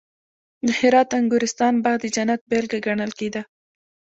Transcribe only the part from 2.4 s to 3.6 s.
بېلګه ګڼل کېده